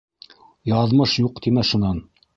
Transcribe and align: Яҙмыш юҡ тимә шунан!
Яҙмыш 0.71 1.13
юҡ 1.25 1.37
тимә 1.47 1.69
шунан! 1.73 2.05